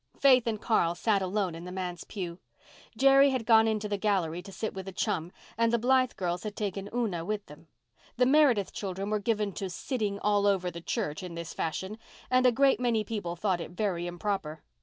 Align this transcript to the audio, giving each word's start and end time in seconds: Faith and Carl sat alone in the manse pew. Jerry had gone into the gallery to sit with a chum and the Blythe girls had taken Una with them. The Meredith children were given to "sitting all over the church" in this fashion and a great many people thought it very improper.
Faith 0.19 0.47
and 0.47 0.59
Carl 0.59 0.95
sat 0.95 1.21
alone 1.21 1.53
in 1.53 1.63
the 1.63 1.71
manse 1.71 2.03
pew. 2.03 2.39
Jerry 2.97 3.29
had 3.29 3.45
gone 3.45 3.67
into 3.67 3.87
the 3.87 3.99
gallery 3.99 4.41
to 4.41 4.51
sit 4.51 4.73
with 4.73 4.87
a 4.87 4.91
chum 4.91 5.31
and 5.59 5.71
the 5.71 5.77
Blythe 5.77 6.13
girls 6.17 6.41
had 6.41 6.55
taken 6.55 6.89
Una 6.91 7.23
with 7.23 7.45
them. 7.45 7.67
The 8.17 8.25
Meredith 8.25 8.73
children 8.73 9.11
were 9.11 9.19
given 9.19 9.53
to 9.53 9.69
"sitting 9.69 10.17
all 10.17 10.47
over 10.47 10.71
the 10.71 10.81
church" 10.81 11.21
in 11.21 11.35
this 11.35 11.53
fashion 11.53 11.99
and 12.31 12.47
a 12.47 12.51
great 12.51 12.79
many 12.79 13.03
people 13.03 13.35
thought 13.35 13.61
it 13.61 13.69
very 13.73 14.07
improper. 14.07 14.63